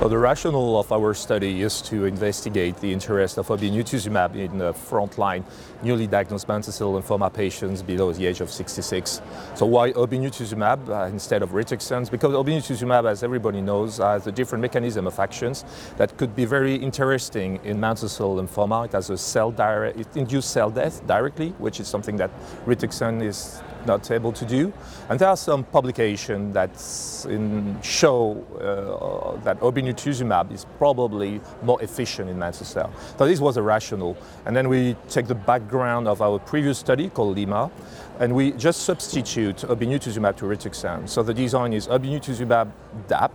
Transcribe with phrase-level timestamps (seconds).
[0.00, 4.72] Well, the rationale of our study is to investigate the interest of obinutuzumab in the
[4.72, 5.42] frontline
[5.82, 9.20] newly diagnosed mantle cell lymphoma patients below the age of 66.
[9.56, 12.12] So why obinutuzumab uh, instead of rituximab?
[12.12, 15.64] Because obinutuzumab, as everybody knows, has a different mechanism of actions
[15.96, 18.84] that could be very interesting in mantle cell lymphoma.
[18.84, 22.30] It has a cell direct, it induces cell death directly, which is something that
[22.66, 24.72] rituximab is not able to do.
[25.08, 26.70] And there are some publications that
[27.82, 32.92] show uh, that obinutuzumab is probably more efficient in mantle cell.
[33.18, 34.16] So this was a rationale.
[34.46, 37.70] And then we take the background of our previous study called LYMA,
[38.20, 41.08] and we just substitute obinutuzumab to rituximab.
[41.08, 42.70] So the design is obinutuzumab
[43.08, 43.32] DHAP,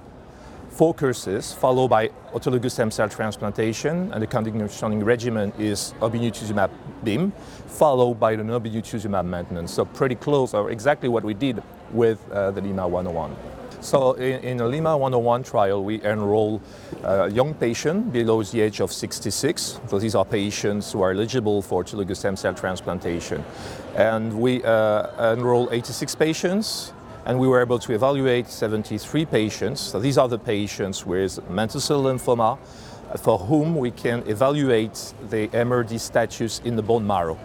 [0.74, 6.72] four courses followed by autologous stem cell transplantation and the conditioning regimen is obinutuzumab
[7.04, 7.32] BEAM
[7.68, 9.72] followed by the obinutuzumab maintenance.
[9.72, 13.36] So pretty close or exactly what we did with uh, the LYMA 101.
[13.82, 16.62] So in, in the LYMA 101 trial, we enroll
[17.04, 19.80] a young patient below the age of 66.
[19.88, 23.44] So these are patients who are eligible for autologous stem cell transplantation.
[23.96, 26.94] And we uh, enroll 86 patients
[27.26, 29.82] and we were able to evaluate 73 patients.
[29.82, 32.58] So these are the patients with mantle cell lymphoma
[33.20, 37.38] for whom we can evaluate the MRD status in the bone marrow.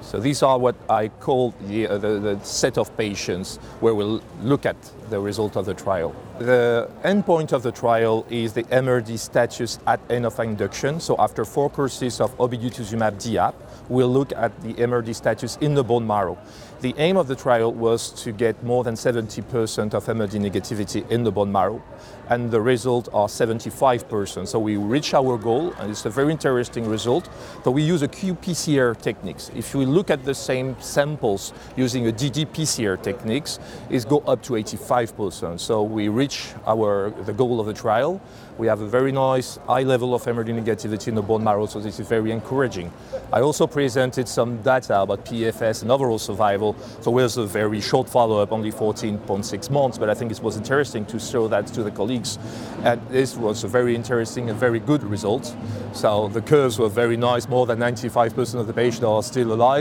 [0.00, 4.22] So these are what I call the, uh, the, the, set of patients where we'll
[4.42, 4.76] look at
[5.10, 6.14] the result of the trial.
[6.38, 11.00] The endpoint of the trial is the MRD status at end of induction.
[11.00, 13.54] So after four courses of obinutuzumab DHAP,
[13.88, 16.38] we'll look at the MRD status in the bone marrow.
[16.80, 21.24] The aim of the trial was to get more than 70% of MRD negativity in
[21.24, 21.82] the bone marrow,
[22.28, 24.46] and the result are 75%.
[24.46, 27.28] So we reach our goal, and it's a very interesting result.
[27.64, 29.50] So we use a qPCR techniques.
[29.56, 33.58] If we look at the same samples using a ddPCR techniques,
[33.90, 35.58] it go up to 85%.
[35.60, 38.20] So we reach our the goal of the trial.
[38.58, 41.78] We have a very nice high level of MRD negativity in the bone marrow, so
[41.78, 42.92] this is very encouraging.
[43.32, 46.74] I also presented some data about PFS and overall survival.
[47.00, 51.06] So with a very short follow-up, only 14.6 months, but I think it was interesting
[51.06, 52.36] to show that to the colleagues.
[52.82, 55.54] And this was a very interesting and very good result.
[55.92, 59.77] So the curves were very nice, more than 95% of the patients are still alive,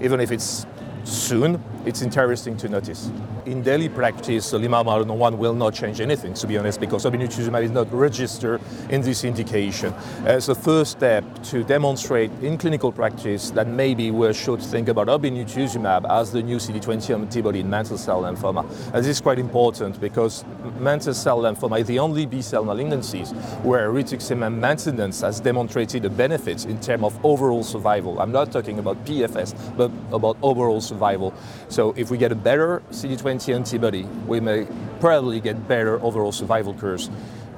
[0.00, 0.66] even if it's
[1.06, 3.10] soon, it's interesting to notice.
[3.46, 7.70] In daily practice, LYMA 101 will not change anything, to be honest, because obinutuzumab is
[7.70, 9.94] not registered in this indication.
[10.24, 15.06] As a first step to demonstrate in clinical practice that maybe we should think about
[15.06, 18.62] obinutuzumab as the new CD20 antibody in mantle cell lymphoma.
[18.86, 20.44] And this is quite important because
[20.80, 26.64] mantle cell lymphoma is the only B-cell malignancies where rituximab maintenance has demonstrated a benefit
[26.64, 28.20] in terms of overall survival.
[28.20, 31.34] I'm not talking about PFS, but about overall survival.
[31.68, 34.66] So if we get a better CD20 antibody, we may
[35.00, 37.10] probably get better overall survival curves.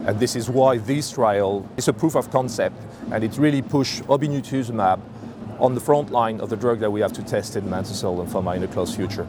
[0.06, 2.76] And this is why this trial is a proof of concept,
[3.12, 5.00] and it really pushed obinutuzumab
[5.60, 8.16] on the front line of the drug that we have to test in mantle cell
[8.16, 9.26] lymphoma in the close future.